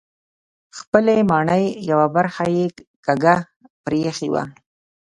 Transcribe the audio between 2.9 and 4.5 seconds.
کږه پرېښې وه.